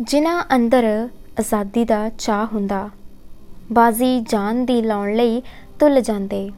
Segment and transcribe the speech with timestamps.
[0.00, 2.90] ਜਿਨ੍ਹਾਂ ਅੰਦਰ ਆਜ਼ਾਦੀ ਦਾ ਚਾਹ ਹੁੰਦਾ,
[3.72, 5.42] ਬਾਜ਼ੀ ਜਾਨ ਦੀ ਲਾਉਣ ਲਈ
[5.80, 6.50] ਤੁੱਲ ਜਾਂਦੇ।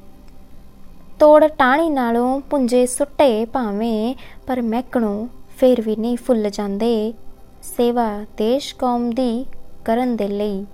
[1.20, 4.14] ਤੋੜ ਟਾਣੀ ਨਾਲੋਂ ਪੁੰਜੇ ਸੁੱਟੇ ਭਾਵੇਂ,
[4.46, 7.14] ਪਰ ਮਹਿਕਣੋਂ ਫੇਰ ਵੀ ਨਹੀਂ ਫੁੱਲ ਜਾਂਦੇ।
[7.62, 9.46] ਸੇਵਾ ਦੇਸ਼ ਕੌਮ ਦੀ
[9.84, 10.66] ਕਰਨ ਦੇ ਲਈ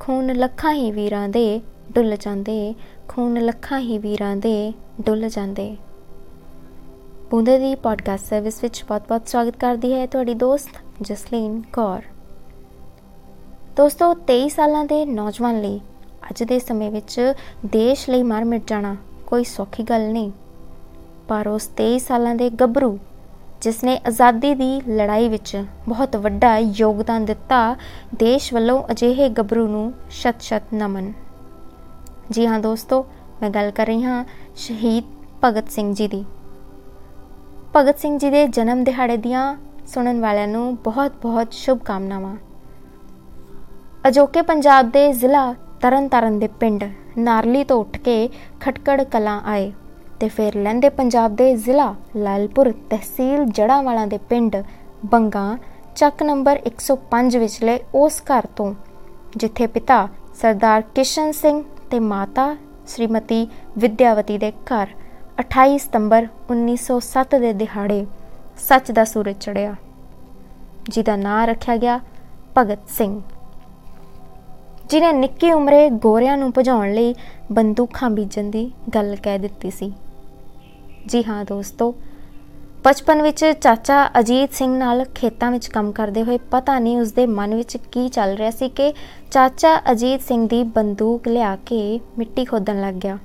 [0.00, 1.60] ਖੂਨ ਲੱਖਾਂ ਹੀ ਵੀਰਾਂ ਦੇ
[1.92, 2.74] ਡੁੱਲ ਜਾਂਦੇ,
[3.08, 5.76] ਖੂਨ ਲੱਖਾਂ ਹੀ ਵੀਰਾਂ ਦੇ ਡੁੱਲ ਜਾਂਦੇ।
[7.30, 12.02] ਬੁੰਦੇ ਦੀ ਪੋਡਕਾਸਟ ਸਰਵਿਸ ਵਿੱਚ ਬਹੁਤ-ਬਹੁਤ ਸਵਾਗਤ ਕਰਦੀ ਹੈ ਤੁਹਾਡੀ ਦੋਸਤ ਜਸਲੀਨ ਕੌਰ।
[13.76, 15.80] ਦੋਸਤੋ 23 ਸਾਲਾਂ ਦੇ ਨੌਜਵਾਨ ਲਈ
[16.30, 17.32] ਅੱਜ ਦੇ ਸਮੇਂ ਵਿੱਚ
[17.66, 18.96] ਦੇਸ਼ ਲਈ ਮਰ ਮਿਟ ਜਾਣਾ
[19.26, 20.32] ਕੋਈ ਸੌਖੀ ਗੱਲ ਨਹੀਂ।
[21.28, 22.98] ਪਰ ਉਸ 23 ਸਾਲਾਂ ਦੇ ਗੱਭਰੂ,
[23.62, 27.76] ਜਿਸ ਨੇ ਆਜ਼ਾਦੀ ਦੀ ਲੜਾਈ ਵਿੱਚ ਬਹੁਤ ਵੱਡਾ ਯੋਗਦਾਨ ਦਿੱਤਾ,
[28.14, 31.12] ਦੇਸ਼ ਵੱਲੋਂ ਅਜਿਹੇ ਗੱਭਰੂ ਨੂੰ ਸ਼ਤ-ਸ਼ਤ ਨਮਨ।
[32.30, 33.06] ਜੀ ਹਾਂ ਦੋਸਤੋ,
[33.42, 34.24] ਮੈਂ ਗੱਲ ਕਰ ਰਹੀ ਹਾਂ
[34.56, 35.04] ਸ਼ਹੀਦ
[35.44, 36.24] ਭਗਤ ਸਿੰਘ ਜੀ ਦੀ।
[37.76, 42.36] ਭਗਤ ਸਿੰਘ ਜੀ ਦੇ ਜਨਮ ਦਿਹਾੜੇ ਦੀਆਂ ਸੁਣਨ ਵਾਲਿਆਂ ਨੂੰ ਬਹੁਤ-ਬਹੁਤ ਸ਼ੁਭ ਕਾਮਨਾਵਾਂ
[44.08, 46.84] ਅਜੋਕੇ ਪੰਜਾਬ ਦੇ ਜ਼ਿਲ੍ਹਾ ਤਰਨਤਾਰਨ ਦੇ ਪਿੰਡ
[47.18, 48.28] ਨਾਰਲੀ ਤੋਂ ਉੱਠ ਕੇ
[48.60, 49.72] ਖਟਕੜ ਕਲਾਂ ਆਏ
[50.20, 54.56] ਤੇ ਫਿਰ ਲਹਿੰਦੇ ਪੰਜਾਬ ਦੇ ਜ਼ਿਲ੍ਹਾ ਲਾਲਪੁਰ ਤਹਿਸੀਲ ਜੜਾਵਾਲਾ ਦੇ ਪਿੰਡ
[55.04, 55.56] ਬੰਗਾ,
[55.96, 58.72] ਚੱਕ ਨੰਬਰ 105 ਵਿਚਲੇ ਉਸ ਘਰ ਤੋਂ,
[59.36, 62.54] ਜਿੱਥੇ ਪਿਤਾ ਸਰਦਾਰ ਕਿਸ਼ਨ ਸਿੰਘ ਤੇ ਮਾਤਾ
[62.86, 63.46] ਸ਼੍ਰੀਮਤੀ
[63.78, 64.88] ਵਿਦਿਆਵਤੀ ਦੇ ਘਰ
[65.40, 68.04] 28 ਸਤੰਬਰ 1907 ਦੇ ਦਿਹਾੜੇ
[68.58, 69.74] ਸੱਚ ਦਾ ਸੂਰਜ ਚੜਿਆ
[70.88, 72.00] ਜਿਹਦਾ ਨਾਂ ਰੱਖਿਆ ਗਿਆ
[72.58, 73.20] ਭਗਤ ਸਿੰਘ।
[74.90, 77.14] ਜਿਨੇ ਨਿੱਕੀ ਉਮਰੇ ਗੋਰਿਆਂ ਨੂੰ ਭਜਾਉਣ ਲਈ
[77.52, 79.92] ਬੰਦੂਕਾਂ ਬੀਜਣ ਦੀ ਗੱਲ ਕਹਿ ਦਿੱਤੀ ਸੀ।
[81.06, 81.94] ਜੀ ਹਾਂ ਦੋਸਤੋ,
[82.84, 87.54] ਬਚਪਨ ਵਿੱਚ ਚਾਚਾ ਅਜੀਤ ਸਿੰਘ ਨਾਲ ਖੇਤਾਂ ਵਿੱਚ ਕੰਮ ਕਰਦੇ ਹੋਏ ਪਤਾ ਨਹੀਂ ਉਸਦੇ ਮਨ
[87.54, 88.92] ਵਿੱਚ ਕੀ ਚੱਲ ਰਿਹਾ ਸੀ ਕਿ
[89.30, 93.18] ਚਾਚਾ ਅਜੀਤ ਸਿੰਘ ਦੀ ਬੰਦੂਕ ਲਿਆ ਕੇ ਮਿੱਟੀ ਖੋਦਣ ਲੱਗ ਗਿਆ।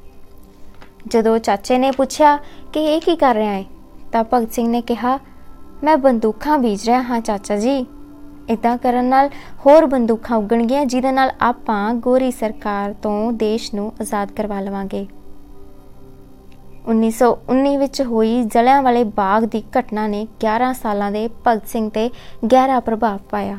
[1.07, 2.37] ਜਦੋਂ ਚਾਚੇ ਨੇ ਪੁੱਛਿਆ
[2.73, 3.65] ਕਿ ਇਹ ਕੀ ਕਰ ਰਿਹਾ ਹੈ
[4.11, 5.19] ਤਾਂ ਭਗਤ ਸਿੰਘ ਨੇ ਕਿਹਾ,
[5.83, 7.85] ਮੈਂ ਬੰਦੂਕਾਂ ਬੀਜ ਰਿਹਾ ਹਾਂ, ਚਾਚਾ ਜੀ।
[8.49, 9.29] ਇਦਾਂ ਕਰਨ ਨਾਲ
[9.65, 15.07] ਹੋਰ ਬੰਦੂਕਾਂ ਉੱਗਣਗੀਆਂ, ਜਿਹਦੇ ਨਾਲ ਆਪਾਂ ਗੋਰੀ ਸਰਕਾਰ ਤੋਂ ਦੇਸ਼ ਨੂੰ ਆਜ਼ਾਦ ਕਰਵਾ ਲਵਾਂਗੇ।
[16.87, 22.09] 1919 ਵਿੱਚ ਹੋਈ ਜਲਿਆਂਵਾਲੇ ਬਾਗ ਦੀ ਘਟਨਾ ਨੇ 11 ਸਾਲਾਂ ਦੇ ਭਗਤ ਸਿੰਘ ਤੇ
[22.51, 23.57] ਗਹਿਰਾ ਪ੍ਰਭਾਵ ਪਾਇਆ।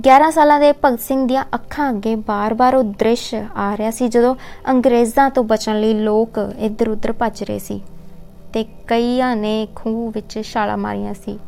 [0.00, 4.34] 11 ਸਾਲਾਂ ਦੇ ਭਗਤ ਸਿੰਘ ਦੀਆਂ ਅੱਖਾਂ ਅੱਗੇ ਬਾਰ-ਬਾਰ ਉਹ ਦ੍ਰਿਸ਼ ਆ ਰਿਹਾ ਸੀ, ਜਦੋਂ
[4.68, 7.80] ਅੰਗਰੇਜ਼ਾਂ ਤੋਂ ਬਚਣ ਲਈ ਲੋਕ ਇੱਧਰ-ਉੱਧਰ ਭੱਜ ਰਹੇ ਸੀ।
[8.52, 11.38] ਤੇ ਕਈਆਂ ਨੇ ਖੂਹ ਵਿੱਚ ਛਾਲਾ ਮਾਰੀਆਂ ਸੀ।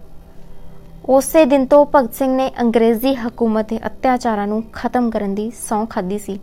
[1.09, 5.87] ਉਸੇ ਦਿਨ ਤੋਂ ਭਗਤ ਸਿੰਘ ਨੇ ਅੰਗਰੇਜ਼ੀ ਹਕੂਮਤ ਦੇ ਅਤਿਆਚਾਰਾਂ ਨੂੰ ਖਤਮ ਕਰਨ ਦੀ ਸੌਂ
[5.87, 6.39] ਖਾਦੀ ਸੀ।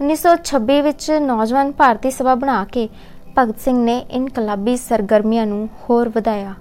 [0.00, 2.88] 1926 ਵਿੱਚ ਨੌਜਵਾਨ ਭਾਰਤੀ ਸਭਾ ਬਣਾ ਕੇ
[3.38, 6.54] ਭਗਤ ਸਿੰਘ ਨੇ ਇਨਕਲਾਬੀ ਸਰਗਰਮੀਆਂ ਨੂੰ ਹੋਰ ਵਧਾਇਆ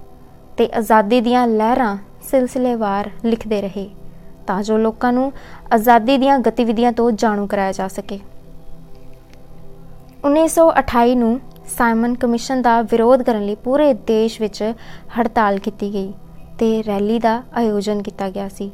[0.58, 3.90] ਤੇ ਆਜ਼ਾਦੀ ਦੀਆਂ ਲਹਿਰਾਂ ਸਿਲਸਿਲੇਵਾਰ ਲਿਖਦੇ ਰਹੇ
[4.48, 5.32] ਤਾਂ ਜੋ ਲੋਕਾਂ ਨੂੰ
[5.74, 8.20] ਆਜ਼ਾਦੀ ਦੀਆਂ ਗਤੀਵਿਧੀਆਂ ਤੋਂ ਜਾਣੂ ਕਰਾਇਆ ਜਾ ਸਕੇ।
[10.26, 14.62] 1928 ਨੂੰ ਸਾਈਮਨ ਕਮਿਸ਼ਨ ਦਾ ਵਿਰੋਧ ਕਰਨ ਲਈ ਪੂਰੇ ਦੇਸ਼ ਵਿੱਚ
[15.20, 16.12] ਹੜਤਾਲ ਕੀਤੀ ਗਈ
[16.60, 18.72] ਤੇ ਰੈਲੀ ਦਾ ਆਯੋਜਨ ਕੀਤਾ ਗਿਆ ਸੀ,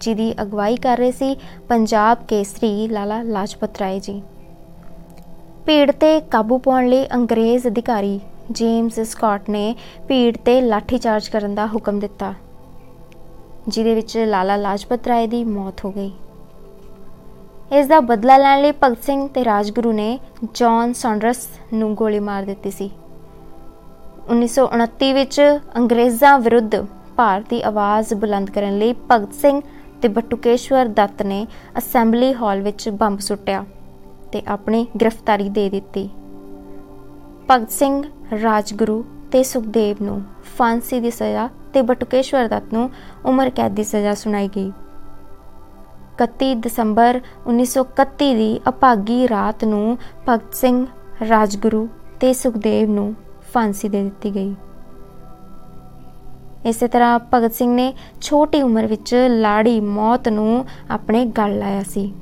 [0.00, 1.36] ਜਿਹਦੀ ਅਗਵਾਈ ਕਰ ਰਹੇ ਸੀ
[1.68, 4.20] ਪੰਜਾਬ ਕੇਸਰੀ ਲਾਲਾ ਲਾਜਪਤ ਰਾਏ ਜੀ।
[5.66, 8.18] ਭੀੜ ਤੇ ਕਾਬੂ ਪਾਉਣ ਲਈ ਅੰਗਰੇਜ਼ ਅਧਿਕਾਰੀ
[8.50, 9.74] ਜੇਮਸ ਸਕਾਟ ਨੇ
[10.08, 12.32] ਭੀੜ ਤੇ ਲਾਠੀ ਚਾਰਜ ਕਰਨ ਦਾ ਹੁਕਮ ਦਿੱਤਾ,
[13.68, 16.12] ਜਿਹਦੇ ਵਿੱਚ ਲਾਲਾ ਲਾਜਪਤ ਰਾਏ ਦੀ ਮੌਤ ਹੋ ਗਈ।
[17.70, 20.18] ਇਸ ਦਾ ਬਦਲਾ ਲੈਣ ਲਈ ਭਗਤ ਸਿੰਘ ਤੇ ਰਾਜਗੁਰੂ ਨੇ
[20.54, 22.90] ਜੌਨ ਸੌਂਡਰਸ ਨੂੰ ਗੋਲੀ ਮਾਰ ਦਿੱਤੀ ਸੀ।
[24.30, 25.40] 1929 ਵਿੱਚ
[25.76, 26.74] ਅੰਗਰੇਜ਼ਾਂ ਵਿਰੁੱਧ
[27.16, 29.60] ਭਾਰਤੀ ਆਵਾਜ਼ ਬੁਲੰਦ ਕਰਨ ਲਈ ਭਗਤ ਸਿੰਘ
[30.02, 31.46] ਤੇ ਬਟੁਕੇਸ਼ਵਰ ਦੱਤ ਨੇ
[31.78, 33.64] ਅਸੈਂਬਲੀ ਹਾਲ ਵਿੱਚ ਬੰਬ ਸੁੱਟਿਆ
[34.32, 36.08] ਤੇ ਆਪਣੀ ਗ੍ਰਿਫਤਾਰੀ ਦੇ ਦਿੱਤੀ।
[37.50, 38.02] ਭਗਤ ਸਿੰਘ,
[38.42, 40.22] ਰਾਜਗੁਰੂ ਤੇ ਸੁਖਦੇਵ ਨੂੰ
[40.58, 42.90] ਫਾਂਸੀ ਦੀ ਸਜ਼ਾ ਤੇ ਬਟੁਕੇਸ਼ਵਰ ਦੱਤ ਨੂੰ
[43.26, 44.72] ਉਮਰ ਕੈਦ ਦੀ ਸਜ਼ਾ ਸੁਣਾਈ ਗਈ।
[46.22, 49.98] 31 ਦਸੰਬਰ 1931 ਦੀ ਅਭਾਗੀ ਰਾਤ ਨੂੰ
[50.28, 50.86] ਭਗਤ ਸਿੰਘ
[51.28, 51.88] ਰਾਜਗੁਰੂ
[52.20, 53.14] ਤੇ ਸੁਖਦੇਵ ਨੂੰ
[53.54, 54.54] ਫਾਂਸੀ ਦੇ ਦਿੱਤੀ ਗਈ।
[56.66, 62.12] ਇਸੇ ਤਰ੍ਹਾਂ ਭਗਤ ਸਿੰਘ ਨੇ ਛੋਟੀ ਉਮਰ ਵਿੱਚ ਲਾੜੀ ਮੌਤ ਨੂੰ ਆਪਣੇ ਗਲ ਲਾਇਆ ਸੀ।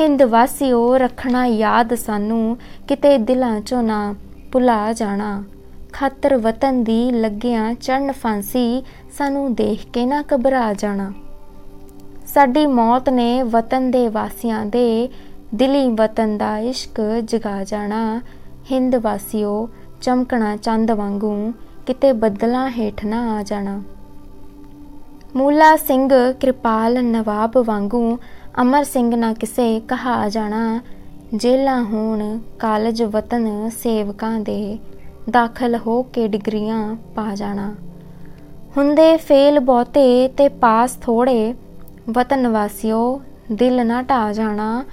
[0.00, 2.58] ਹਿੰਦ ਵਾਸੀਓ, ਰੱਖਣਾ ਯਾਦ ਸਾਨੂੰ,
[2.88, 4.14] ਕਿਤੇ ਦਿਲਾਂ ਚੋਂ ਨਾ
[4.52, 5.44] ਭੁਲਾ ਜਾਣਾ।
[5.92, 8.82] ਖਾਤਰ ਵਤਨ ਦੀ ਲੱਗਿਆਂ ਚੜਨ ਫਾਂਸੀ
[9.18, 11.12] ਸਾਨੂੰ ਦੇਖ ਕੇ ਨਾ ਘਬਰਾ ਜਾਣਾ।
[12.34, 15.08] ਸਾਡੀ ਮੌਤ ਨੇ ਵਤਨ ਦੇ ਵਾਸੀਆਂ ਦੇ
[15.54, 18.20] ਦਿਲੀ ਵਤਨ ਦਾ ਇਸ਼ਕ ਜਗਾ ਜਾਣਾ।
[18.72, 19.68] ਹਿੰਦ ਵਾਸੀਓ,
[20.02, 21.52] ਚਮਕਣਾ ਚੰਦ ਵਾਂਗੂ
[21.86, 23.80] ਕਿਤੇ ਬੱਦਲਾਂ ਹੇਠ ਨਾ ਆ ਜਾਣਾ।
[25.36, 26.10] ਮੂਲਾ ਸਿੰਘ
[26.40, 28.18] ਕਿਰਪਾਲ ਨਵਾਬ ਵਾਂਗੂ
[28.62, 30.80] ਅਮਰ ਸਿੰਘ ਨਾ ਕਿਸੇ ਕਹਾ ਜਾਣਾ।
[31.34, 34.78] ਜੇਲਾ ਹੋਣ ਕਾਲਜ ਵਤਨ ਸੇਵਕਾਂ ਦੇ
[35.30, 37.74] ਦਾਖਲ ਹੋ ਕੇ ਡਿਗਰੀਆਂ ਪਾ ਜਾਣਾ।
[38.76, 41.54] ਹੁੰਦੇ ਫੇਲ ਬਹੁਤੇ ਤੇ ਪਾਸ ਥੋੜੇ
[42.10, 43.20] ਵਤਨ ਵਾਸਿਓ,
[43.52, 44.84] ਦਿਲ ਨਾ ਢਾ ਜਾਣਾ।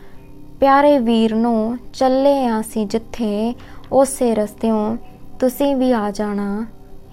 [0.60, 3.56] ਪਿਆਰੇ ਵੀਰ ਨੂੰ ਚੱਲੇ ਆਸੀਂ ਜਿੱਥੇ,
[3.92, 4.98] ਉਸੇ ਰਸਤਿਓਂ
[5.40, 6.66] ਤੁਸੀਂ ਵੀ ਆ ਜਾਣਾ।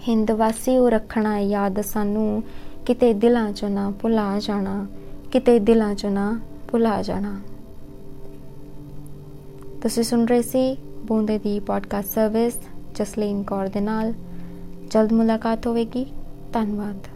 [0.09, 2.43] ਹਿੰਦ ਵਾਸੀ ਉਹ ਰੱਖਣਾ ਯਾਦ ਸਾਨੂੰ,
[2.87, 4.87] ਕਿਤੇ ਦਿਲਾਂ 'ਚੋਂ ਨਾ ਭੁਲਾ ਜਾਣਾ,
[5.33, 6.41] ਕਿਤੇ ਦਿਲਾਂ 'ਚੋਂ ਨਾ
[6.71, 7.41] ਭੁਲਾ ਜਾਣਾ।
[9.83, 10.77] ਤੁਸੀਂ ਸੁਣ ਰਹੇ ਸੀ
[11.07, 12.55] ਬੂੰਦੇ ਦੀ ਪੋਡਕਾਸਟ ਸਰਵਿਸ
[12.95, 14.13] ਜਸਲੀਨ ਕੌਰ ਦੇ ਨਾਲ।
[14.91, 16.07] ਜਲਦ ਮੁਲਾਕਾਤ ਹੋਵੇਗੀ।
[16.53, 17.12] ਧੰਨਵਾਦ।